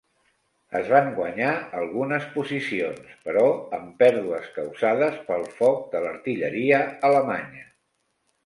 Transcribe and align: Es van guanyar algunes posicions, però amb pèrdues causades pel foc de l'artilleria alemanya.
Es 0.77 0.87
van 0.93 1.09
guanyar 1.17 1.49
algunes 1.81 2.25
posicions, 2.37 3.11
però 3.27 3.43
amb 3.79 3.93
pèrdues 4.01 4.49
causades 4.59 5.23
pel 5.29 5.47
foc 5.61 5.85
de 5.93 6.05
l'artilleria 6.07 6.85
alemanya. 7.13 7.67